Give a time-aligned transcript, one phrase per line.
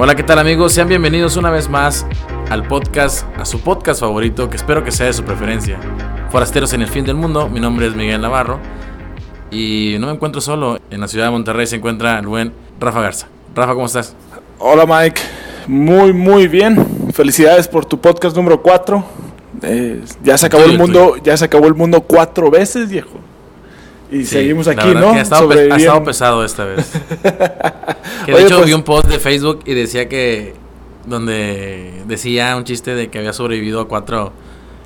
[0.00, 0.74] Hola, ¿qué tal amigos?
[0.74, 2.06] Sean bienvenidos una vez más
[2.50, 5.76] al podcast, a su podcast favorito, que espero que sea de su preferencia.
[6.30, 8.60] Forasteros en el fin del mundo, mi nombre es Miguel Navarro
[9.50, 10.78] y no me encuentro solo.
[10.92, 13.26] En la ciudad de Monterrey se encuentra el buen Rafa Garza.
[13.56, 14.14] Rafa, ¿cómo estás?
[14.60, 15.20] Hola Mike,
[15.66, 17.12] muy muy bien.
[17.12, 19.04] Felicidades por tu podcast número 4.
[19.62, 23.18] Eh, ya se acabó el mundo, ya se acabó el mundo cuatro veces, viejo.
[24.10, 25.10] Y seguimos aquí, ¿no?
[25.10, 26.90] ha, estado ha, estado pesado esta vez.
[28.24, 30.54] que de hecho pues vi un post de Facebook y decía que.
[31.06, 34.30] Donde decía un chiste de que había sobrevivido a cuatro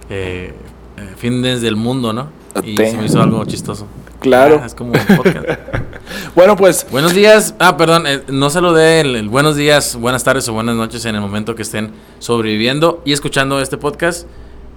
[0.08, 0.52] eh,
[0.96, 2.30] eh fines del mundo, ¿no?
[2.62, 3.88] Y se me hizo algo chistoso.
[4.20, 4.60] Claro.
[4.62, 5.46] Ah, es como un podcast.
[6.36, 6.86] bueno, pues.
[6.92, 7.56] Buenos días.
[7.58, 8.06] Ah, perdón.
[8.06, 11.56] Eh, no saludé el, el buenos días, buenas tardes o buenas noches en el momento
[11.56, 14.26] que estén sobreviviendo y escuchando este podcast.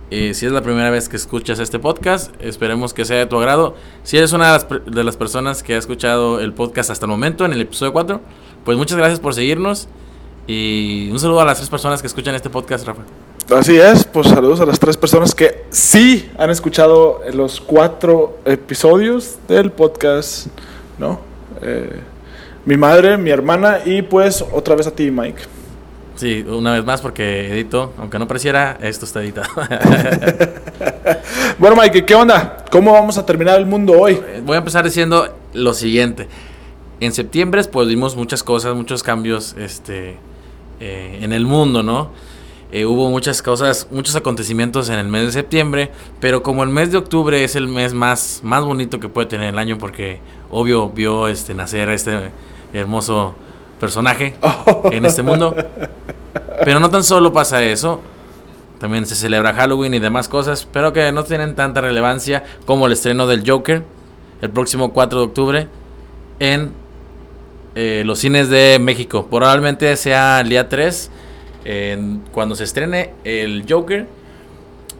[0.09, 3.75] Si es la primera vez que escuchas este podcast, esperemos que sea de tu agrado.
[4.03, 7.09] Si eres una de las, de las, personas que ha escuchado el podcast hasta el
[7.09, 8.21] momento, en el episodio 4,
[8.63, 9.87] pues muchas gracias por seguirnos.
[10.47, 13.01] Y un saludo a las tres personas que escuchan este podcast, Rafa.
[13.53, 19.37] Así es, pues saludos a las tres personas que sí han escuchado los cuatro episodios
[19.47, 20.47] del podcast,
[20.97, 21.19] ¿no?
[21.61, 21.99] Eh,
[22.65, 25.43] mi madre, mi hermana y pues otra vez a ti, Mike.
[26.15, 29.49] Sí, una vez más porque edito, aunque no pareciera, esto está editado.
[31.59, 32.63] bueno, Mike, ¿qué onda?
[32.71, 34.21] ¿Cómo vamos a terminar el mundo hoy?
[34.45, 36.29] Voy a empezar diciendo lo siguiente.
[37.01, 40.15] En septiembre pues vimos muchas cosas, muchos cambios este,
[40.79, 42.11] eh, en el mundo, ¿no?
[42.71, 46.93] Eh, hubo muchas cosas, muchos acontecimientos en el mes de septiembre, pero como el mes
[46.93, 50.89] de octubre es el mes más, más bonito que puede tener el año porque obvio
[50.89, 52.31] vio este, nacer este
[52.73, 53.35] hermoso
[53.79, 54.35] personaje
[54.91, 55.55] en este mundo.
[56.63, 58.01] Pero no tan solo pasa eso,
[58.79, 62.93] también se celebra Halloween y demás cosas, pero que no tienen tanta relevancia como el
[62.93, 63.83] estreno del Joker
[64.41, 65.67] el próximo 4 de octubre
[66.39, 66.71] en
[67.75, 69.27] eh, los cines de México.
[69.29, 71.11] Probablemente sea el día 3
[72.31, 74.07] cuando se estrene el Joker.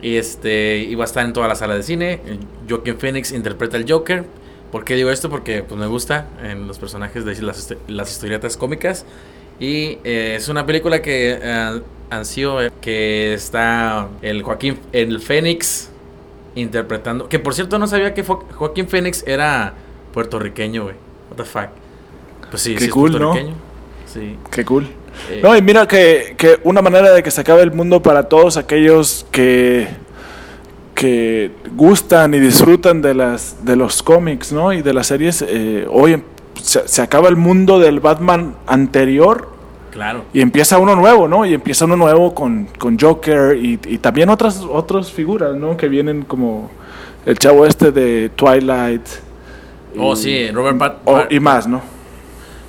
[0.01, 2.19] Y este iba a estar en toda la sala de cine.
[2.69, 4.25] Joaquin Phoenix interpreta el Joker.
[4.75, 5.29] ¿Por qué digo esto?
[5.29, 9.05] Porque pues, me gusta en los personajes de las, las historietas cómicas.
[9.57, 11.39] Y eh, es una película que
[12.09, 15.91] ansío eh, que está el Joaquín, el Fénix
[16.55, 17.29] interpretando.
[17.29, 19.75] Que por cierto no sabía que Joaquín Fénix era
[20.13, 20.95] puertorriqueño, güey.
[21.29, 21.69] What the fuck.
[22.49, 23.33] Pues sí, Qué cool, ¿no?
[24.13, 24.37] Sí.
[24.51, 24.89] Qué cool.
[25.29, 28.23] Eh, no, y mira que, que una manera de que se acabe el mundo para
[28.23, 29.87] todos aquellos que
[30.95, 34.73] que gustan y disfrutan de las de los cómics, ¿no?
[34.73, 35.45] Y de las series.
[35.47, 36.23] Eh, hoy
[36.55, 39.49] se, acaba el mundo del Batman anterior.
[39.91, 40.23] Claro.
[40.33, 41.45] Y empieza uno nuevo, ¿no?
[41.45, 45.77] Y empieza uno nuevo con, con Joker y, y, también otras otras figuras, ¿no?
[45.77, 46.69] Que vienen como
[47.25, 49.05] el chavo este de Twilight.
[49.97, 50.77] oh, sí, Robert
[51.29, 51.81] y más, ¿no?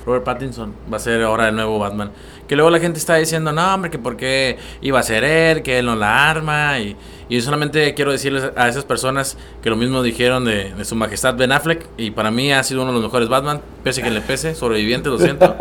[0.05, 2.11] Robert Pattinson va a ser ahora el nuevo Batman.
[2.47, 5.63] Que luego la gente está diciendo, no, hombre, que por qué iba a ser él,
[5.63, 6.79] que él no la arma.
[6.79, 6.95] Y,
[7.29, 11.51] y solamente quiero decirles a esas personas que lo mismo dijeron de, su majestad Ben
[11.51, 11.85] Affleck.
[11.97, 15.09] Y para mí ha sido uno de los mejores Batman, pese que le pese, sobreviviente,
[15.09, 15.55] lo siento.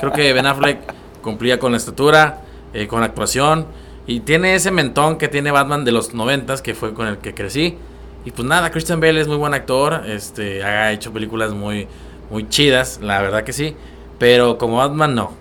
[0.00, 0.78] Creo que Ben Affleck
[1.22, 2.40] cumplía con la estatura,
[2.72, 3.66] eh, con la actuación.
[4.06, 7.32] Y tiene ese mentón que tiene Batman de los noventas, que fue con el que
[7.32, 7.78] crecí.
[8.24, 11.86] Y pues nada, Christian Bale es muy buen actor, este, ha hecho películas muy,
[12.30, 13.76] muy chidas, la verdad que sí.
[14.18, 15.32] Pero como Batman no,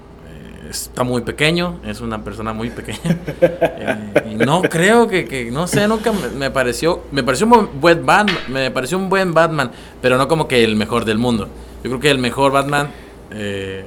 [0.69, 3.17] está muy pequeño, es una persona muy pequeña.
[3.41, 8.37] Eh, y no creo que, no sé, nunca me, pareció, me pareció un buen Batman,
[8.47, 11.47] me pareció un buen Batman, pero no como que el mejor del mundo.
[11.83, 12.89] Yo creo que el mejor Batman,
[13.31, 13.83] eh,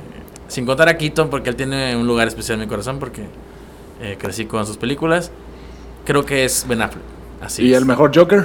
[0.49, 3.23] sin contar a Keaton, porque él tiene un lugar especial en mi corazón, porque
[4.01, 5.31] eh, crecí con sus películas,
[6.05, 7.05] creo que es Ben Affleck.
[7.41, 8.45] Así ¿Y el mejor Joker?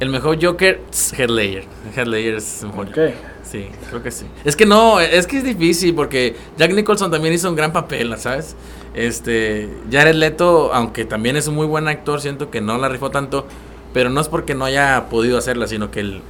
[0.00, 0.80] El mejor Joker,
[1.16, 1.64] Heath Ledger.
[1.94, 2.88] Heath Ledger es mejor.
[2.88, 3.14] Okay.
[3.54, 4.26] Sí, creo que sí.
[4.44, 8.12] Es que no, es que es difícil porque Jack Nicholson también hizo un gran papel,
[8.18, 8.56] ¿sabes?
[8.94, 13.12] Este, Jared Leto, aunque también es un muy buen actor, siento que no la rifó
[13.12, 13.46] tanto,
[13.92, 16.22] pero no es porque no haya podido hacerla, sino que el,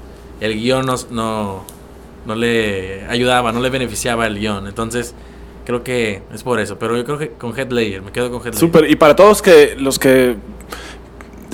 [0.43, 1.65] el guion no,
[2.27, 4.67] no, le ayudaba, no le beneficiaba el guion.
[4.67, 5.15] Entonces,
[5.65, 6.79] creo que es por eso.
[6.79, 8.61] Pero yo creo que con Headlayer, me quedo con Headlayer.
[8.61, 10.37] Súper, y para todos que los que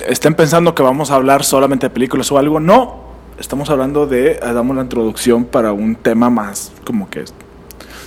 [0.05, 3.00] estén pensando que vamos a hablar solamente de películas o algo, no,
[3.41, 7.25] estamos hablando de, eh, damos la introducción para un tema más como que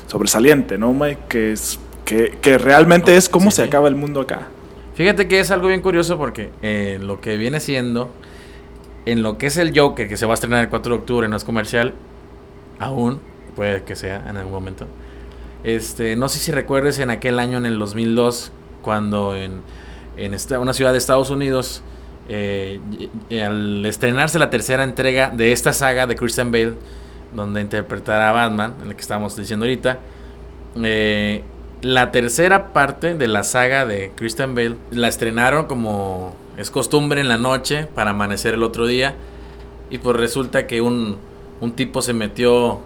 [0.06, 1.20] sobresaliente, ¿no, Mike?
[1.28, 4.48] Que, es, que, que realmente es cómo se acaba el mundo acá.
[4.94, 8.10] Fíjate que es algo bien curioso porque eh, lo que viene siendo,
[9.06, 11.28] en lo que es el Joker, que se va a estrenar el 4 de octubre,
[11.28, 11.94] no es comercial,
[12.78, 13.20] aún,
[13.56, 14.86] puede que sea en algún momento.
[15.64, 18.52] Este, no sé si recuerdes en aquel año, en el 2002,
[18.82, 19.62] cuando en,
[20.16, 21.82] en esta, una ciudad de Estados Unidos,
[22.28, 22.80] eh,
[23.44, 26.74] al estrenarse la tercera entrega de esta saga de Christian Bale,
[27.34, 29.98] donde interpretará a Batman, en la que estamos diciendo ahorita,
[30.82, 31.42] eh,
[31.82, 37.28] la tercera parte de la saga de Christian Bale la estrenaron como es costumbre en
[37.28, 39.14] la noche para amanecer el otro día.
[39.90, 41.18] Y pues resulta que un,
[41.60, 42.80] un tipo se metió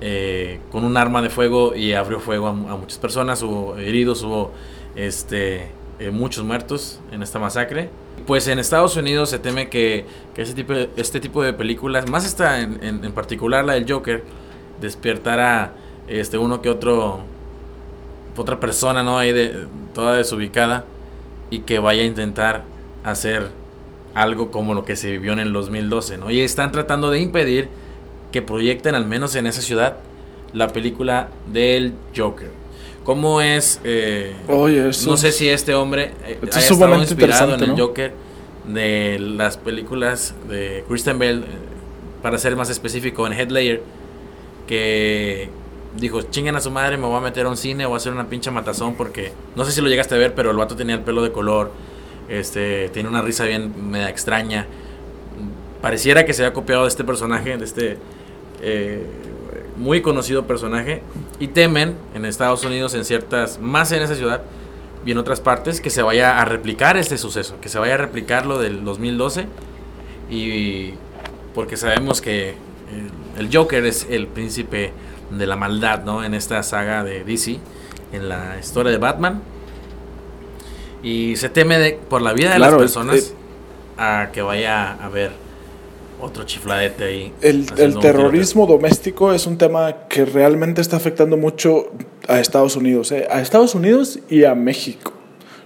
[0.00, 3.42] eh, con un arma de fuego y abrió fuego a, muchas personas.
[3.42, 4.52] Hubo heridos, hubo
[4.96, 5.70] este,
[6.00, 7.90] eh, muchos muertos en esta masacre.
[8.26, 12.60] Pues en Estados Unidos se teme que, ese tipo este tipo de películas, más esta
[12.60, 14.24] en, en, particular la del Joker,
[14.80, 15.74] despertará
[16.08, 17.20] este, uno que otro
[18.36, 19.18] otra persona, ¿no?
[19.18, 20.86] Ahí de, toda desubicada
[21.50, 22.64] y que vaya a intentar
[23.04, 23.50] hacer
[24.14, 26.30] algo como lo que se vivió en el 2012, ¿no?
[26.30, 27.68] Y están tratando de impedir
[28.32, 29.98] que proyecten al menos en esa ciudad
[30.54, 32.59] la película del Joker.
[33.04, 33.80] ¿Cómo es?
[33.84, 38.12] Eh, no sé si este hombre eh, ha estado inspirado en el Joker
[38.66, 41.44] de las películas de Christian Bale, eh,
[42.22, 43.82] para ser más específico, en Headlayer,
[44.66, 45.48] que
[45.96, 48.12] dijo, chinguen a su madre, me voy a meter a un cine, voy a hacer
[48.12, 50.94] una pincha matazón porque no sé si lo llegaste a ver, pero el vato tenía
[50.94, 51.72] el pelo de color,
[52.28, 54.66] este, tiene una risa bien media extraña.
[55.80, 57.96] Pareciera que se había copiado de este personaje, de este
[58.60, 59.06] eh,
[59.80, 61.02] muy conocido personaje.
[61.40, 64.42] Y temen en Estados Unidos, en ciertas, más en esa ciudad
[65.04, 67.96] y en otras partes, que se vaya a replicar este suceso, que se vaya a
[67.96, 69.46] replicar lo del 2012.
[70.30, 70.94] Y
[71.54, 72.54] porque sabemos que
[73.38, 74.92] el Joker es el príncipe
[75.30, 76.22] de la maldad, ¿no?
[76.22, 77.58] En esta saga de DC,
[78.12, 79.42] en la historia de Batman.
[81.02, 83.34] Y se teme de, por la vida de las personas
[83.96, 85.32] a que vaya a haber
[86.20, 87.32] otro chifladete ahí.
[87.40, 87.66] El,
[88.00, 91.90] terrorismo doméstico es un tema que realmente está afectando mucho
[92.28, 93.26] a Estados Unidos, ¿eh?
[93.30, 95.12] a Estados Unidos y a México.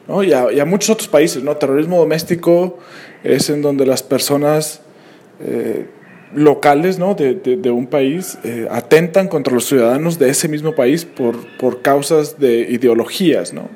[0.09, 0.23] ¿no?
[0.23, 1.43] Y, a, muchos otros países.
[1.43, 1.57] ¿no?
[1.57, 2.79] Terrorismo doméstico
[3.23, 4.81] es en donde las personas
[5.41, 5.87] eh,
[6.35, 7.15] locales ¿no?
[7.15, 11.83] de, de, un país eh, atentan contra los ciudadanos de ese mismo país por, por
[11.83, 13.53] causas de ideologías.
[13.53, 13.69] ¿no?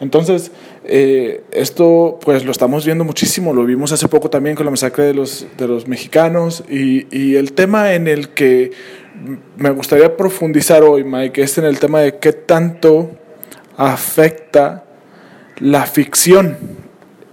[0.00, 0.50] Entonces,
[0.84, 5.04] eh, esto pues lo estamos viendo muchísimo, lo vimos hace poco también con la masacre
[5.04, 8.72] de los, de los mexicanos y, y el tema en el que
[9.56, 13.10] me gustaría profundizar hoy, Mike, es en el tema de qué tanto
[13.76, 14.84] afecta
[15.58, 16.56] la ficción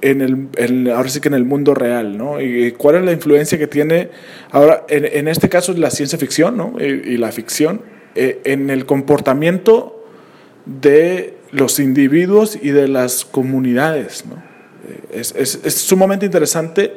[0.01, 2.41] en el, ahora sí que en el mundo real, ¿no?
[2.41, 4.09] Y cuál es la influencia que tiene,
[4.51, 6.75] ahora, en, en este caso, la ciencia ficción, ¿no?
[6.79, 7.81] Y, la ficción,
[8.15, 10.03] eh, en el comportamiento
[10.65, 14.41] de los individuos y de las comunidades, ¿no?
[15.11, 16.95] Es, es, es sumamente interesante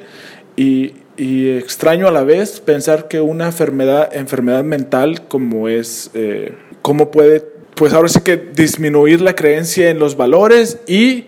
[0.56, 6.54] y, y, extraño a la vez pensar que una enfermedad, enfermedad mental como es, eh,
[6.82, 7.40] cómo puede,
[7.74, 11.26] pues ahora sí que disminuir la creencia en los valores y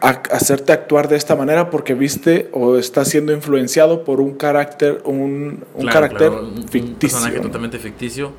[0.00, 5.64] hacerte actuar de esta manera porque viste o estás siendo influenciado por un carácter, un,
[5.74, 6.32] un carácter
[6.70, 6.88] ficticio.
[6.90, 8.32] Un personaje totalmente ficticio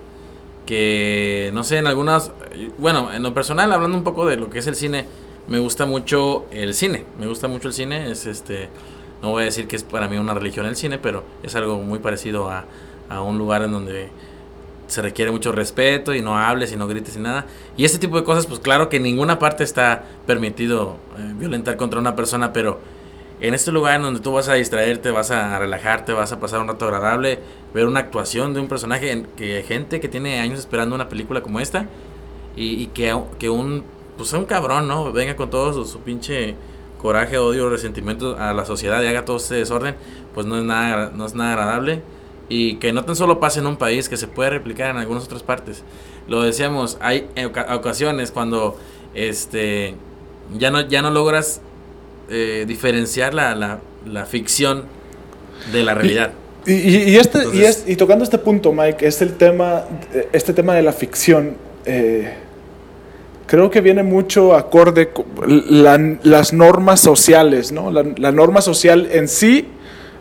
[0.65, 2.31] que, no sé, en algunas,
[2.77, 5.05] bueno, en lo personal, hablando un poco de lo que es el cine,
[5.47, 8.69] me gusta mucho el cine, me gusta mucho el cine, es este,
[9.21, 11.77] no voy a decir que es para mí una religión el cine, pero es algo
[11.77, 12.65] muy parecido a,
[13.09, 14.09] a un lugar en donde
[14.87, 17.45] se requiere mucho respeto y no hables y no grites y nada.
[17.77, 21.77] Y este tipo de cosas, pues claro que en ninguna parte está permitido eh, violentar
[21.77, 22.79] contra una persona, pero
[23.41, 26.67] en este lugar donde tú vas a distraerte, vas a relajarte, vas a pasar un
[26.67, 27.39] rato agradable,
[27.73, 31.59] ver una actuación de un personaje, que gente que tiene años esperando una película como
[31.59, 31.87] esta,
[32.55, 33.83] y, que, que un,
[34.15, 35.11] pues un cabrón, ¿no?
[35.11, 36.55] Venga con todo su, su pinche
[37.01, 39.95] coraje, odio, resentimiento a la sociedad y haga todo este desorden,
[40.33, 42.03] pues no es nada, no es nada agradable
[42.49, 45.25] y que no tan solo pase en un país, que se puede replicar en algunas
[45.25, 45.83] otras partes.
[46.27, 47.29] Lo decíamos, hay
[47.71, 48.77] ocasiones cuando
[49.13, 49.95] este
[50.57, 51.61] ya no, ya no logras
[52.29, 54.85] eh, diferenciar la, la, la, ficción
[55.71, 56.31] de la realidad.
[56.65, 59.83] Y, y, este, y, y, tocando este punto, Mike, es el tema,
[60.31, 61.55] este tema de la ficción.
[61.85, 62.33] Eh,
[63.45, 65.25] creo que viene mucho acorde con
[66.23, 67.91] las normas sociales, ¿no?
[67.91, 69.67] La, la norma social en sí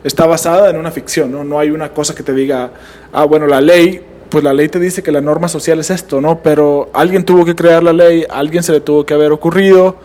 [0.03, 1.43] está basada en una ficción, ¿no?
[1.43, 2.71] No hay una cosa que te diga,
[3.11, 6.19] ah, bueno, la ley, pues la ley te dice que la norma social es esto,
[6.19, 6.41] ¿no?
[6.41, 9.97] Pero alguien tuvo que crear la ley, alguien se le tuvo que haber ocurrido,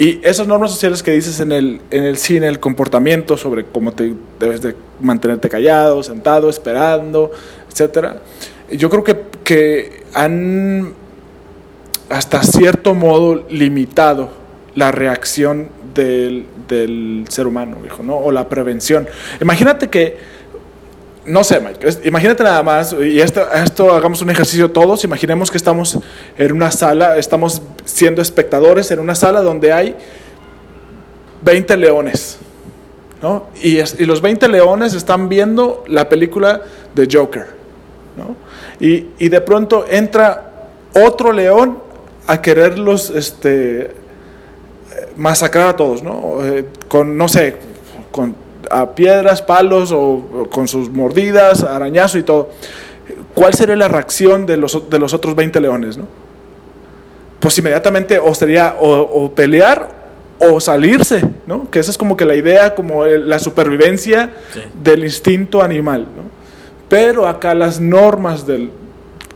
[0.00, 3.92] y esas normas sociales que dices en el, en el cine, el comportamiento sobre cómo
[3.92, 7.30] te debes de mantenerte callado, sentado, esperando,
[7.70, 8.22] etcétera,
[8.72, 10.94] yo creo que, que han
[12.08, 14.30] hasta cierto modo limitado
[14.74, 18.16] la reacción del, del ser humano, hijo, ¿no?
[18.16, 19.06] O la prevención.
[19.42, 20.16] Imagínate que,
[21.26, 25.56] no sé, Mike, imagínate nada más, y esto, esto hagamos un ejercicio todos, imaginemos que
[25.56, 25.98] estamos
[26.38, 29.96] en una sala, estamos siendo espectadores en una sala donde hay
[31.42, 32.38] 20 leones,
[33.22, 33.48] ¿no?
[33.62, 36.62] Y, y los 20 leones están viendo la película
[36.94, 37.46] de Joker,
[38.16, 38.36] ¿no?
[38.84, 41.78] Y, y de pronto entra otro león
[42.26, 43.90] a quererlos este,
[45.16, 46.44] masacrar a todos, ¿no?
[46.44, 47.56] Eh, con, no sé,
[48.10, 48.34] con
[48.70, 52.50] a piedras, palos o, con sus mordidas, arañazo y todo.
[53.34, 56.06] ¿Cuál sería la reacción de los, de los otros 20 leones, no?
[57.40, 59.88] Pues inmediatamente o sería o, pelear
[60.38, 61.70] o salirse, ¿no?
[61.70, 64.30] Que esa es como que la idea, como la supervivencia
[64.82, 66.30] del instinto animal, ¿no?
[66.88, 68.70] Pero acá las normas del,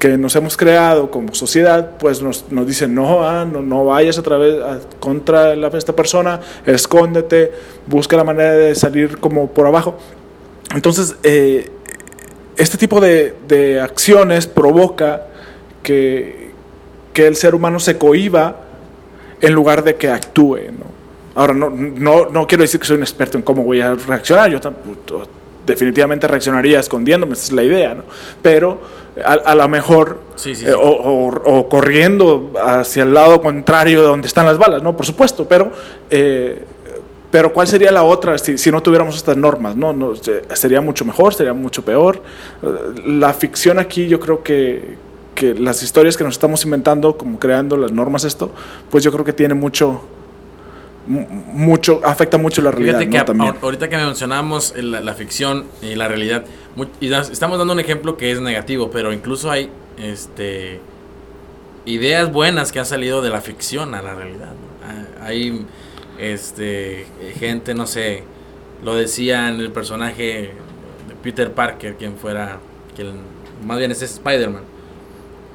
[0.04, 4.18] que nos hemos creado como sociedad, pues nos, nos dicen, no, ah, no, no, vayas
[4.18, 4.56] a través,
[5.00, 7.50] contra la, esta persona, escóndete,
[7.86, 9.96] busca la manera de salir como por abajo.
[10.74, 11.70] Entonces, eh,
[12.58, 15.22] este tipo de, de, acciones provoca
[15.82, 16.50] que,
[17.14, 18.56] que, el ser humano se cohiba
[19.40, 20.70] en lugar de que actúe.
[20.78, 20.84] ¿no?
[21.34, 24.50] Ahora, no, no, no quiero decir que soy un experto en cómo voy a reaccionar,
[24.50, 24.60] yo
[25.64, 28.02] definitivamente reaccionaría escondiéndome, esa es la idea, ¿no?
[28.42, 34.58] pero a, lo mejor, eh, o, corriendo hacia el lado contrario de donde están las
[34.58, 34.96] balas, ¿no?
[34.96, 35.70] Por supuesto, pero,
[36.10, 36.64] eh,
[37.30, 39.76] pero ¿cuál sería la otra si, si, no tuviéramos estas normas?
[39.76, 39.92] ¿no?
[39.92, 40.14] no
[40.54, 42.22] sería mucho mejor, sería mucho peor.
[43.06, 44.96] La ficción aquí yo creo que,
[45.34, 48.50] que las historias que nos estamos inventando, como creando las normas, esto,
[48.90, 50.02] pues yo creo que tiene mucho,
[51.06, 53.00] mucho, afecta mucho la realidad.
[53.00, 56.44] que ahorita que mencionamos la, ficción y la realidad,
[57.00, 60.80] y estamos dando un ejemplo que es negativo, pero incluso hay este
[61.86, 64.52] ideas buenas que han salido de la ficción a la realidad.
[64.82, 65.66] Ah, hay
[66.18, 67.06] este
[67.38, 68.24] gente, no sé,
[68.82, 70.52] lo decía en el personaje
[71.08, 72.58] de Peter Parker, quien fuera,
[72.96, 73.10] que
[73.64, 74.62] más bien es Spider-Man,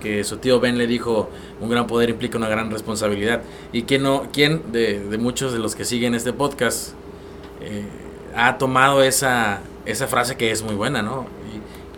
[0.02, 3.42] que su tío Ben le dijo, un gran poder implica una gran responsabilidad.
[3.72, 6.94] Y quién no, quién de, muchos de los que siguen este podcast
[7.62, 7.86] eh,
[8.36, 11.28] ha tomado esa, esa frase que es muy buena, ¿no?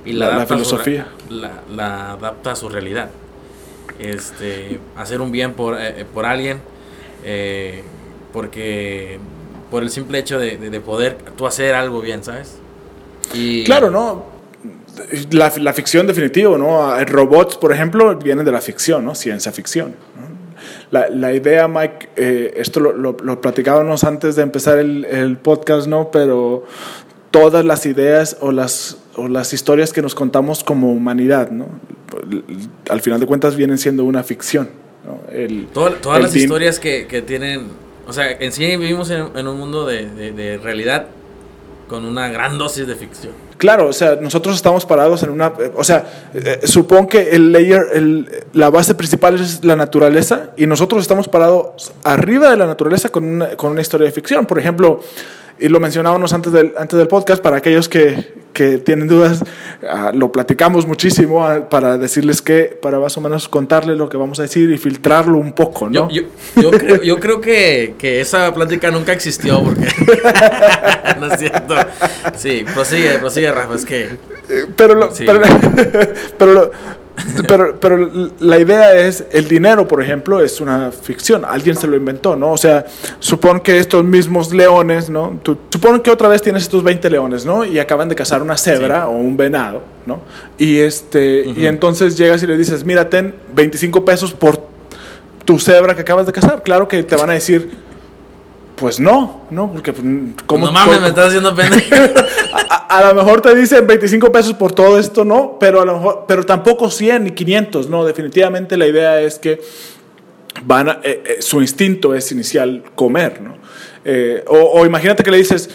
[0.06, 1.08] Y, la, la, filosofía.
[1.30, 3.12] la, adapta a su realidad.
[4.00, 6.60] Este, hacer un bien por, eh, por alguien,
[7.24, 7.84] eh,
[8.34, 9.20] porque
[9.70, 12.58] por el simple hecho de, de, poder tú hacer algo bien, ¿sabes?
[13.34, 14.26] Y, claro, ¿no?
[15.30, 16.94] La, la, ficción definitivo, ¿no?
[17.06, 19.14] Robots, por ejemplo, vienen de la ficción, ¿no?
[19.14, 19.96] Ciencia ficción.
[20.92, 25.88] La, la, idea, Mike, eh, esto lo, lo, platicábamos antes de empezar el, el, podcast,
[25.88, 26.12] ¿no?
[26.12, 26.66] Pero
[27.32, 31.68] todas las ideas o las, o las historias que nos contamos como humanidad, ¿no?
[32.90, 34.70] Al final de cuentas vienen siendo una ficción.
[35.06, 35.20] ¿no?
[35.34, 37.68] El, todas las historias que, que, tienen,
[38.06, 41.08] o sea, en sí vivimos en, en un mundo de, de, de realidad
[41.88, 43.34] con una gran dosis de ficción.
[43.62, 46.04] Claro, o sea, nosotros estamos parados en una, o sea,
[46.34, 51.28] eh, supongo que el layer, el, la base principal es la naturaleza y nosotros estamos
[51.28, 54.48] parados arriba de la naturaleza con una, con una historia de ficción.
[54.48, 55.02] Por ejemplo,
[55.62, 58.42] y lo mencionábamos antes del, antes del podcast, para aquellos que,
[58.84, 59.44] tienen dudas,
[59.90, 64.18] ah, lo platicamos muchísimo ah, para decirles que, para más o menos contarles lo que
[64.18, 66.10] vamos a decir y filtrarlo un poco, ¿no?
[66.12, 66.24] Yo,
[66.56, 69.88] yo, creo, yo creo que, que, esa plática nunca existió, porque...
[71.20, 71.76] no es cierto.
[72.38, 74.10] Sí, prosigue, prosigue, Rafa, es que...
[74.76, 75.42] Pero, pero,
[76.38, 76.72] pero lo,
[77.48, 81.96] pero, pero la idea es, el dinero, por ejemplo, es una ficción, alguien se lo
[81.96, 82.52] inventó, ¿no?
[82.52, 82.86] O sea,
[83.20, 85.40] supón que estos mismos leones, ¿no?
[85.44, 87.66] Tú, supón que otra vez tienes estos 20 leones, ¿no?
[87.66, 90.22] Y acaban de cazar una cebra o un venado, ¿no?
[90.58, 94.60] Y, este, y entonces llegas y le dices, mira, ten 25 pesos por
[95.46, 96.64] tu cebra que acabas de cazar.
[96.64, 97.72] Claro que te van a decir
[98.82, 100.04] pues no, no, porque pues,
[100.48, 101.86] como No mames, me estás haciendo pendejo.
[102.90, 106.26] a, lo mejor te dicen 25 pesos por todo esto, no, pero a lo mejor,
[106.28, 109.62] pero tampoco 100 ni 500, no, definitivamente la idea es que
[110.66, 113.56] van eh, eh, su instinto es inicial comer, ¿no?
[114.04, 115.70] Eh, o, imagínate que le dices,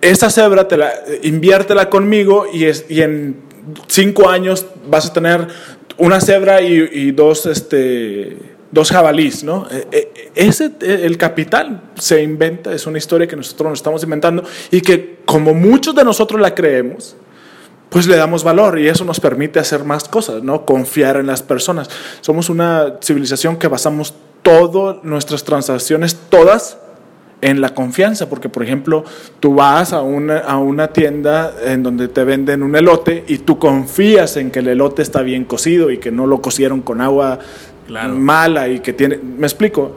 [0.00, 0.92] esa cebra te la,
[1.24, 3.40] inviértela conmigo y, es, y en
[3.88, 5.48] cinco años vas a tener
[5.96, 9.66] una cebra y, y dos, este dos jabalís, ¿no?
[9.70, 14.02] Eh, eh, ese, eh, el capital se inventa, es una historia que nosotros nos estamos
[14.02, 17.16] inventando y que como muchos de nosotros la creemos,
[17.88, 20.66] pues le damos valor y eso nos permite hacer más cosas, ¿no?
[20.66, 21.88] Confiar en las personas.
[22.20, 26.78] Somos una civilización que basamos todas nuestras transacciones, todas,
[27.44, 29.04] en la confianza, porque por ejemplo,
[29.38, 33.58] tú vas a una, a una tienda en donde te venden un elote y tú
[33.58, 37.38] confías en que el elote está bien cocido y que no lo cocieron con agua
[37.88, 39.16] mala y que tiene...
[39.16, 39.96] Me explico.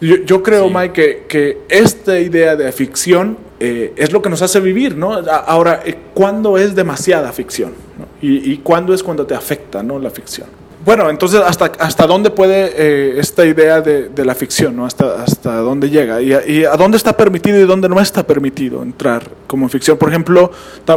[0.00, 4.60] yo, creo, Mike, que, que, esta idea de ficción eh, es lo que nos hace
[4.60, 5.12] vivir, ¿no?
[5.12, 7.72] Ahora, eh, ¿cuándo es demasiada ficción?
[8.20, 9.98] Y, y, cuándo es cuando te afecta, ¿no?
[9.98, 10.48] La ficción.
[10.84, 14.84] Bueno, entonces, ¿hasta, hasta dónde puede eh, esta idea de, de, la ficción, ¿no?
[14.84, 16.20] Hasta, hasta dónde llega?
[16.20, 19.96] Y a, y a, dónde está permitido y dónde no está permitido entrar como ficción?
[19.96, 20.50] Por ejemplo,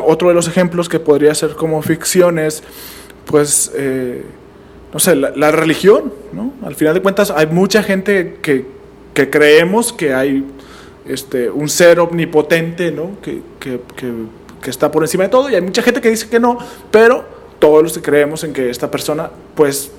[0.03, 2.63] otro de los ejemplos que podría ser como ficción es,
[3.25, 3.71] pues
[4.95, 6.53] no sé, la, religión, ¿no?
[6.65, 8.65] Al final de cuentas hay mucha gente que,
[9.13, 10.45] que creemos que hay
[11.05, 13.19] este, un ser omnipotente, ¿no?
[13.21, 16.39] Que, que, que, está por encima de todo y hay mucha gente que dice que
[16.39, 16.59] no,
[16.91, 17.25] pero
[17.59, 19.91] todos los que creemos en que esta persona, pues,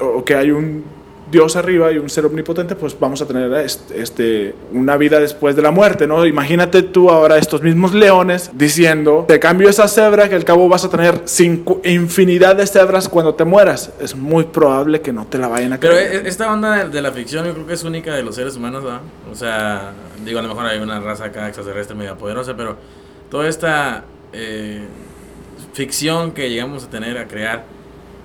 [0.00, 0.82] o que hay un
[1.30, 3.52] Dios arriba y un ser omnipotente, pues vamos a tener
[3.94, 6.24] este, una vida después de la muerte, ¿no?
[6.26, 10.84] Imagínate tú ahora estos mismos leones diciendo, te cambio esa cebra que al cabo vas
[10.84, 13.92] a tener cinco, infinidad de cebras cuando te mueras.
[14.00, 15.80] Es muy probable que no te la vayan a.
[15.80, 18.56] Pero e, esta onda de, la ficción yo creo que es única de los seres
[18.56, 19.00] humanos, ¿verdad?
[19.30, 19.92] O sea,
[20.24, 22.76] digo, a lo mejor hay una raza acá extraterrestre medio poderosa, pero
[23.30, 24.82] toda esta eh,
[25.72, 27.64] ficción que llegamos a tener, a crear,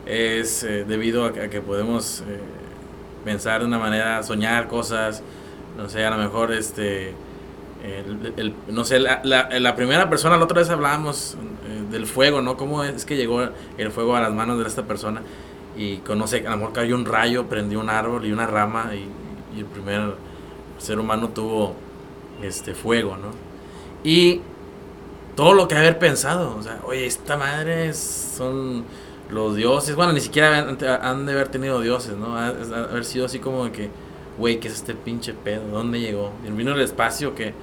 [0.06, 2.24] es eh, debido a, que podemos...
[2.28, 2.40] Eh,
[3.24, 5.24] pensar de una manera, soñar cosas,
[5.78, 7.14] no sé, a lo mejor este,
[8.70, 11.36] no sé, la, la, primera persona, la otra vez hablábamos
[11.68, 12.56] eh, del fuego, ¿no?
[12.56, 13.42] ¿Cómo es que llegó
[13.78, 15.22] el fuego a las manos de esta persona?
[15.76, 19.10] Y conoce, a lo mejor cayó un rayo, prendió un árbol y una rama y,
[19.58, 20.16] el primer
[20.80, 21.76] ser humano tuvo
[22.42, 23.28] este fuego, ¿no?
[24.04, 24.42] Y
[25.36, 28.84] todo lo que haber pensado, o sea, oye, esta madre son
[29.30, 32.38] los dioses, bueno, ni siquiera han, de haber tenido dioses, ¿no?
[32.38, 33.90] haber sido así como de que,
[34.38, 35.64] güey, ¿qué es este pinche pedo?
[35.72, 36.32] ¿Dónde llegó?
[36.48, 37.54] Y vino el espacio que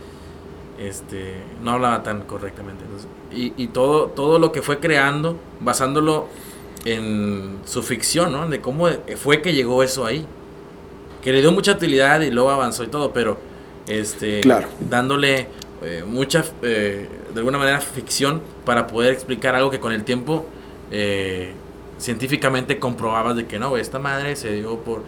[0.79, 2.85] este, no hablaba tan correctamente.
[3.33, 6.29] y, y todo, todo lo que fue creando, basándolo
[6.85, 8.49] en su ficción, ¿no?
[8.49, 10.27] De cómo fue que llegó eso ahí.
[11.23, 13.39] Que le dio mucha utilidad y luego avanzó y todo, pero
[13.87, 14.69] este, claro.
[14.89, 15.49] dándole
[15.83, 20.47] eh, mucha, eh, de alguna manera, ficción para poder explicar algo que con el tiempo
[20.91, 21.53] eh,
[21.99, 25.03] científicamente comprobabas de que no, esta madre se dio por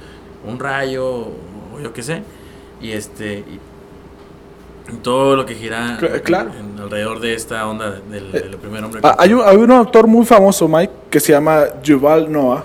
[0.47, 2.23] un rayo o yo qué sé.
[2.81, 3.61] Y este y,
[5.03, 9.01] todo lo que gira alrededor de esta onda del, eh, primer hombre.
[9.05, 12.65] Ah, hay, un, hay un autor muy famoso, Mike, que se llama Yuval Noah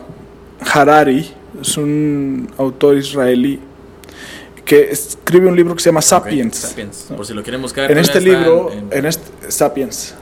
[0.74, 1.32] Harari.
[1.62, 3.62] Es un autor israelí
[4.66, 6.76] que escribe un libro que se llama Sapiens.
[7.16, 7.90] Por si lo quieren buscar.
[7.90, 10.14] En este libro, en, este Sapiens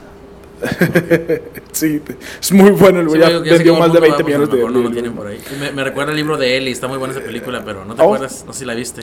[1.72, 2.00] sí,
[2.40, 4.92] es muy bueno el ya vendió más de 20 millones de euros.
[5.74, 8.06] Me, recuerda el libro de Eli, está muy buena esa película, pero no te oh.
[8.06, 9.02] acuerdas, no sé si la viste.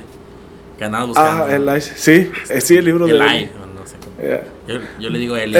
[0.77, 1.15] Que buscando.
[1.17, 3.49] Ah, el sí, eh, sí, el libro de Eli.
[3.75, 3.95] No sé
[4.67, 5.57] yo, yo, le digo Eli,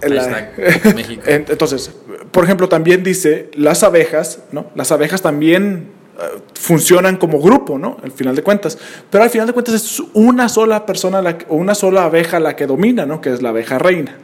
[0.00, 1.22] el, México.
[1.26, 1.94] Entonces,
[2.30, 4.70] por ejemplo, también dice las abejas, ¿no?
[4.74, 7.98] Las abejas también eh, funcionan como grupo, ¿no?
[8.02, 8.78] Al final de cuentas.
[9.10, 12.66] Pero al final de cuentas es una sola persona o una sola abeja la que
[12.66, 13.20] domina, ¿no?
[13.20, 14.16] Que es la abeja reina.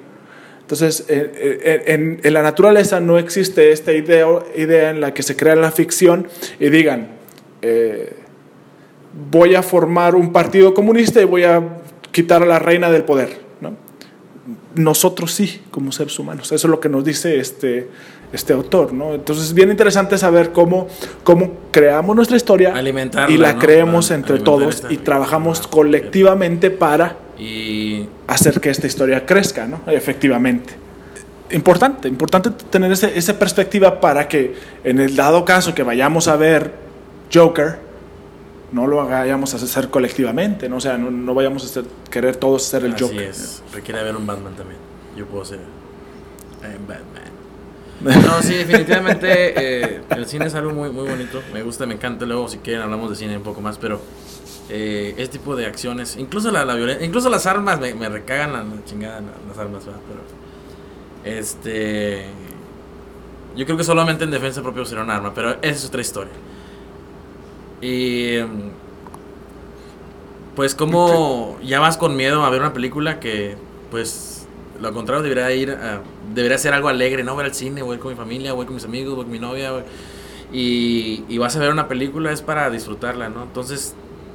[0.64, 1.30] Entonces, eh,
[1.62, 5.70] eh, en, la naturaleza no existe esta idea, idea en la que se crea la
[5.70, 6.26] ficción
[6.58, 7.08] y digan,
[7.60, 8.16] eh,
[9.30, 11.62] voy a formar un partido comunista y voy a
[12.12, 13.44] quitar a la reina del poder.
[14.74, 16.46] Nosotros sí, como seres humanos.
[16.50, 17.88] Eso es lo que nos dice este,
[18.32, 18.92] este autor.
[18.94, 19.14] ¿no?
[19.14, 20.88] Entonces, es bien interesante saber cómo,
[21.24, 22.74] cómo creamos nuestra historia
[23.28, 29.66] y la creemos entre todos y trabajamos colectivamente para y hacer que esta historia crezca,
[29.66, 29.80] ¿no?
[29.86, 30.74] Efectivamente.
[31.50, 36.36] Importante, importante tener ese, esa perspectiva para que en el dado caso que vayamos a
[36.36, 36.72] ver
[37.32, 37.78] Joker,
[38.72, 40.76] no lo vayamos a hacer colectivamente, ¿no?
[40.76, 43.22] O sea, no, vayamos a querer todos ser el Joker.
[43.22, 43.62] Es.
[43.72, 44.80] Requiere haber un Batman también.
[45.16, 45.60] Yo puedo ser
[46.60, 47.34] Batman.
[48.04, 51.42] No, sí, definitivamente eh, el cine es algo muy, muy bonito.
[51.54, 52.26] Me gusta, me encanta.
[52.26, 54.00] Luego, si quieren, hablamos de cine un poco más, pero
[54.70, 58.52] eh, este tipo de acciones, incluso la, la violencia, incluso las armas me, me recagan
[58.52, 60.22] la, chingada las armas, pero
[61.24, 62.24] este
[63.56, 66.32] yo creo que solamente en defensa propia será un arma, pero esa es otra historia.
[67.80, 68.38] Y
[70.56, 73.56] pues como ya vas con miedo a ver una película que
[73.90, 74.46] pues
[74.80, 76.00] lo contrario debería ir a,
[76.34, 78.84] debería ser algo alegre, no ver al cine, voy con mi familia, voy con mis
[78.84, 79.72] amigos, voy con mi novia,
[80.52, 83.42] y, y vas a ver una película es para disfrutarla, ¿no?
[83.42, 83.94] Entonces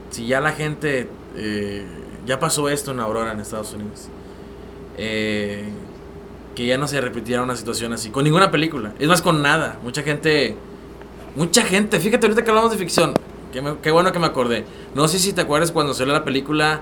[0.10, 1.86] si ya la gente, eh,
[2.26, 4.08] ya pasó esto en Aurora, en Estados Unidos,
[4.98, 5.63] eh,
[6.56, 9.80] que ya no se repitiera una situación así, con ninguna película, es más con nada,
[9.84, 10.56] mucha gente,
[11.36, 13.13] mucha gente, fíjate ahorita que hablamos de ficción,
[13.82, 16.82] qué, bueno que me acordé, no sé si te acuerdas cuando salió la película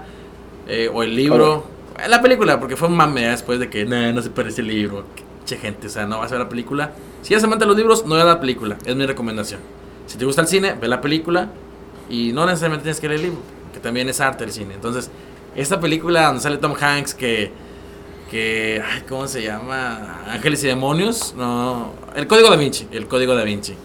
[0.67, 1.65] eh, o el libro,
[2.07, 5.03] la película, porque fue un mame después de que no se parece el libro,
[5.39, 7.77] mucha gente, o sea, no vas a ver la película, si ya se manda los
[7.77, 9.59] libros, no veas la película, es mi recomendación.
[10.07, 11.49] Si te gusta el cine, ve la película,
[12.09, 13.41] y no necesariamente tienes que leer el libro,
[13.73, 14.73] que también es arte el cine.
[14.73, 15.09] Entonces,
[15.55, 17.51] esta película donde sale Tom Hanks, que,
[18.31, 20.23] que ¿cómo se llama?
[20.27, 23.75] Ángeles y Demonios, no, el Código Da Vinci, el Código Da Vinci.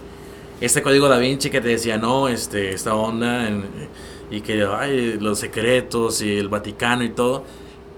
[0.61, 3.49] Este Código Da Vinci que te decía, no, este, esta onda,
[4.31, 7.45] y que, ay, los secretos y el Vaticano y todo.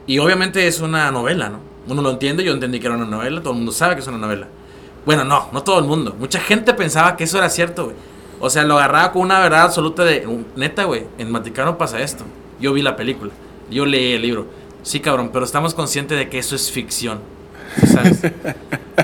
[0.06, 1.60] Y obviamente es una novela, ¿no?
[1.86, 4.06] Uno lo entiende, yo entendí que era una novela, todo el mundo sabe que es
[4.06, 4.48] una novela.
[5.04, 6.16] Bueno, no, no todo el mundo.
[6.18, 7.96] Mucha gente pensaba que eso era cierto, güey
[8.40, 12.24] O sea, lo agarraba con una verdad absoluta de, neta, güey, en Vaticano pasa esto.
[12.60, 13.32] Yo vi la película,
[13.70, 14.46] yo leí el libro.
[14.82, 17.20] Sí, cabrón, pero estamos conscientes de que eso es ficción.
[17.86, 18.20] ¿Sabes?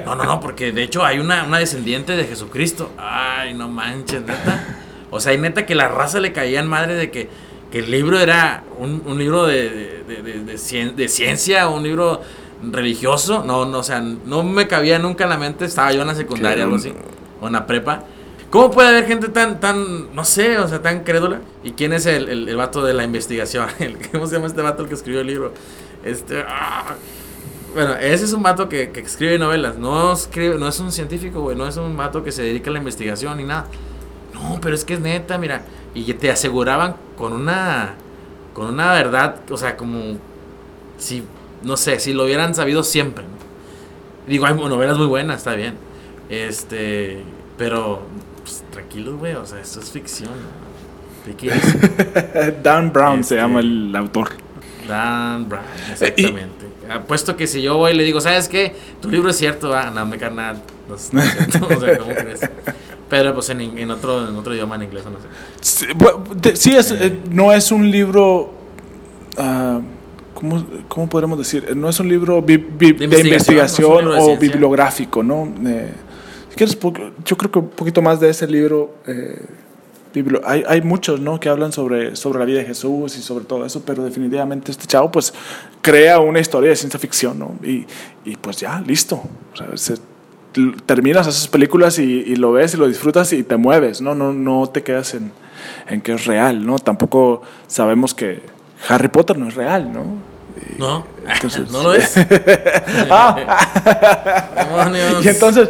[0.04, 2.90] No, no, no, porque de hecho hay una, una descendiente de Jesucristo.
[2.96, 4.78] Ay, no manches, neta.
[5.10, 7.28] O sea, hay neta que la raza le caía en madre de que,
[7.70, 12.22] que el libro era un, un libro de, de, de, de, ciencia, un libro
[12.62, 13.44] religioso.
[13.44, 15.64] No, no, o sea, no me cabía nunca en la mente.
[15.64, 16.92] Estaba yo en la secundaria, algo así,
[17.40, 18.04] o en la prepa.
[18.50, 21.40] ¿Cómo puede haber gente tan, tan, no sé, o sea, tan crédula?
[21.62, 23.68] ¿Y quién es el, el, el vato de la investigación?
[24.12, 25.52] ¿Cómo se llama este vato el que escribió el libro?
[26.04, 26.96] Este, ah.
[27.74, 29.78] Bueno, ese es un vato que, que, escribe novelas.
[29.78, 31.56] No, escribe, no es un científico, güey.
[31.56, 33.66] No es un vato que se dedica a la investigación ni nada.
[34.34, 35.62] No, pero es que es neta, mira.
[35.94, 37.94] Y te aseguraban con una,
[38.52, 40.16] con una verdad, o sea, como
[40.98, 41.22] si,
[41.62, 43.24] no sé, si lo hubieran sabido siempre.
[44.26, 45.74] Digo, hay novelas muy buenas, está bien.
[46.28, 47.22] Este,
[47.56, 48.02] pero
[48.42, 50.30] pues, tranquilos, güey, o sea, esto es ficción.
[52.62, 54.30] Dan Brown se llama este, el autor.
[54.88, 56.66] Dan Brown, exactamente.
[56.90, 58.74] Apuesto que si yo voy y le digo, ¿sabes qué?
[59.00, 60.56] Tu libro es cierto, ah, no me carnal.
[60.88, 61.66] No, no es cierto.
[61.66, 62.40] o sea, ¿cómo crees?
[63.08, 66.56] Pero pues en, en, otro, en otro idioma, en inglés, no sé.
[66.56, 68.54] Sí, es, eh, no es un libro.
[69.36, 69.80] Uh,
[70.34, 71.76] ¿cómo, ¿Cómo podremos decir?
[71.76, 75.52] No es un libro de investigación, o bibliográfico, ¿no?
[75.66, 75.92] Eh,
[76.56, 76.78] quieres,
[77.24, 78.94] yo creo que un poquito más de ese libro.
[79.06, 79.40] Eh,
[80.44, 81.38] hay, hay, muchos ¿no?
[81.38, 84.88] que hablan sobre, sobre la vida de Jesús y sobre todo eso, pero definitivamente este
[84.88, 85.32] chavo pues
[85.82, 87.54] crea una historia de ciencia ficción ¿no?
[87.62, 87.86] y,
[88.24, 89.22] y pues ya, listo.
[89.52, 90.00] O sea, se,
[90.86, 94.14] terminas esas películas y, lo ves y lo disfrutas y te mueves, ¿no?
[94.14, 95.32] No, no te quedas en,
[95.88, 96.78] en, que es real, ¿no?
[96.78, 98.42] Tampoco sabemos que
[98.88, 100.04] Harry Potter no es real, ¿no?
[100.78, 101.06] No,
[101.70, 102.16] no lo es.
[105.22, 105.68] y entonces,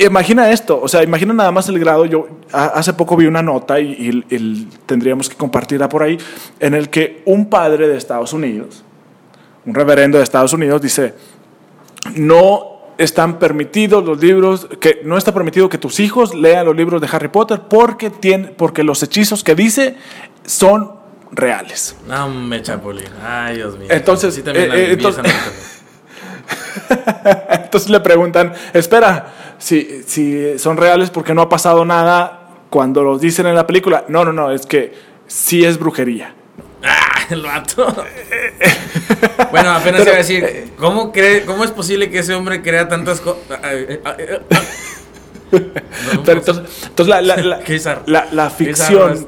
[0.00, 2.04] imagina esto, o sea, imagina nada más el grado.
[2.04, 6.18] Yo hace poco vi una nota y, y, tendríamos que compartirla por ahí,
[6.60, 8.84] en el que un padre de Estados Unidos,
[9.64, 11.14] un reverendo de Estados Unidos, dice:
[12.14, 17.00] No están permitidos los libros, que no está permitido que tus hijos lean los libros
[17.00, 19.96] de Harry Potter porque, tiene, porque los hechizos que dice
[20.44, 20.92] son
[21.32, 21.96] reales.
[22.06, 23.08] No me chapulín.
[23.22, 23.88] Ay, Dios mío.
[23.90, 25.24] Entonces, eh, eh, entonces,
[27.74, 33.20] entonces, le preguntan, espera, si, si son reales porque no ha pasado nada cuando los
[33.20, 34.04] dicen en la película.
[34.06, 34.94] No, no, no, es que
[35.26, 36.32] sí es brujería.
[36.84, 37.92] Ah, el vato.
[39.50, 43.20] bueno, apenas iba a decir, ¿cómo, cree, ¿cómo es posible que ese hombre crea tantas
[43.20, 43.42] cosas?
[45.50, 47.60] Pero entonces, entonces la, la,
[48.06, 49.26] la, la, ficción,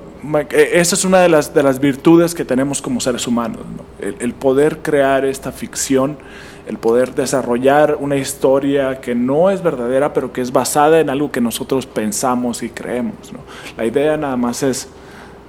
[0.50, 3.62] eh, esa es una de las, de las virtudes que tenemos como seres humanos,
[4.00, 6.18] el, el, poder crear esta ficción,
[6.66, 11.31] el poder desarrollar una historia que no es verdadera, pero que es basada en algo
[11.31, 13.33] que nosotros pensamos y creemos.
[13.33, 13.40] ¿no?
[13.76, 14.88] La idea nada más es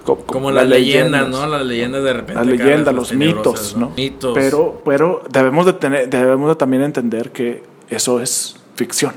[0.04, 1.46] como, las, leyendas, ¿no?
[1.48, 2.36] Las leyendas de repente.
[2.36, 3.90] Las leyendas, los mitos, ¿no?
[3.90, 4.34] Mitos.
[4.34, 9.12] Pero, pero debemos, de tener, debemos de también entender que eso es ficción.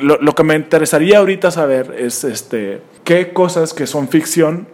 [0.00, 4.66] Lo, lo, que me interesaría ahorita saber es este, qué cosas que son ficción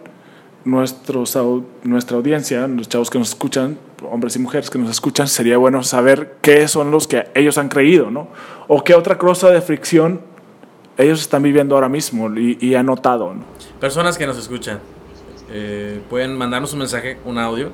[0.65, 1.37] nuestros,
[1.83, 3.77] nuestra audiencia, los chavos que nos escuchan,
[4.09, 7.69] hombres y mujeres que nos escuchan, sería bueno saber qué son los que ellos han
[7.69, 8.27] creído, ¿no?
[8.67, 10.21] O qué otra cosa de fricción
[10.97, 13.43] ellos están viviendo ahora mismo y, han notado, ¿no?
[13.79, 14.79] Personas que nos escuchan,
[15.49, 17.71] eh, pueden mandarnos un mensaje, un audio,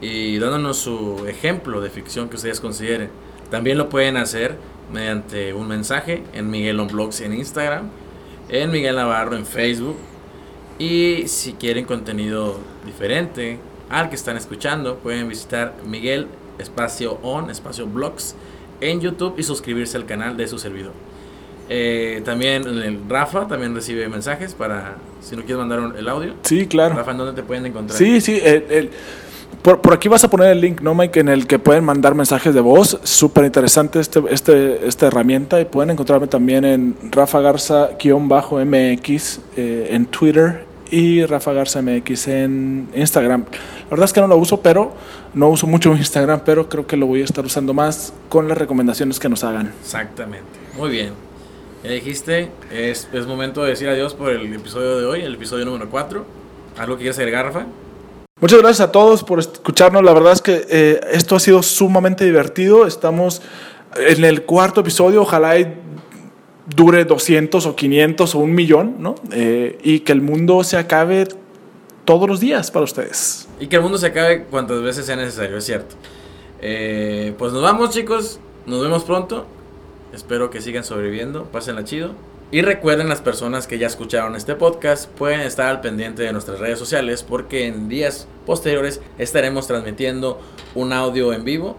[0.00, 3.08] y dándonos su ejemplo de ficción que ustedes consideren.
[3.50, 4.56] También lo pueden hacer
[4.92, 7.88] mediante un mensaje en Miguel on Blogs en Instagram,
[8.48, 9.96] en Miguel Navarro en Facebook.
[10.78, 13.58] Y si quieren contenido diferente
[13.92, 16.26] al que están escuchando, pueden visitar Miguel
[16.58, 18.34] espacio on espacio blogs
[18.80, 20.92] en YouTube y suscribirse al canal de su servidor.
[21.68, 26.34] Eh, también el Rafa también recibe mensajes para si no quieres mandar el audio.
[26.42, 26.96] Sí, claro.
[26.96, 27.96] Rafa, ¿en dónde te pueden encontrar?
[27.96, 28.40] Sí, sí.
[28.42, 28.90] El,
[29.62, 31.20] por, por, aquí vas a poner el link, ¿no, Mike?
[31.20, 32.98] En el que pueden mandar mensajes de voz.
[33.04, 35.60] Súper interesante este, este, esta herramienta.
[35.60, 38.00] Y pueden encontrarme también en Rafa Garza-MX
[39.56, 43.46] eh, en Twitter y Rafa Garza MX en Instagram.
[43.84, 44.94] La verdad es que no lo uso, pero
[45.32, 48.58] no uso mucho Instagram, pero creo que lo voy a estar usando más con las
[48.58, 49.72] recomendaciones que nos hagan.
[49.80, 50.46] Exactamente.
[50.76, 51.14] Muy bien.
[51.82, 55.64] Ya dijiste, es, es, momento de decir adiós por el episodio de hoy, el episodio
[55.64, 56.24] número 4.
[56.78, 57.66] ¿Algo que quieras agregar, Rafa?
[58.40, 60.04] Muchas gracias a todos por escucharnos.
[60.04, 62.86] La verdad es que eh, esto ha sido sumamente divertido.
[62.86, 63.40] Estamos
[63.96, 65.22] en el cuarto episodio.
[65.22, 65.56] Ojalá
[66.66, 69.14] dure 200 o 500 o un millón, ¿no?
[69.32, 71.28] Eh, y que el mundo se acabe
[72.04, 73.48] todos los días para ustedes.
[73.60, 75.94] Y que el mundo se acabe cuantas veces sea necesario, es cierto.
[76.60, 78.40] Eh, pues nos vamos, chicos.
[78.66, 79.46] Nos vemos pronto.
[80.12, 81.44] Espero que sigan sobreviviendo.
[81.44, 82.12] Pásenla chido.
[82.52, 86.60] Y recuerden las personas que ya escucharon este podcast pueden estar al pendiente de nuestras
[86.60, 90.38] redes sociales porque en días posteriores estaremos transmitiendo
[90.74, 91.78] un audio en vivo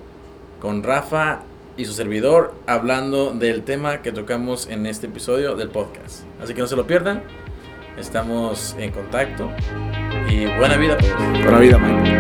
[0.60, 1.44] con Rafa
[1.78, 6.24] y su servidor hablando del tema que tocamos en este episodio del podcast.
[6.42, 7.24] Así que no se lo pierdan.
[7.98, 9.50] Estamos en contacto
[10.30, 10.98] y buena vida.
[11.44, 12.14] Buena vida, Mike.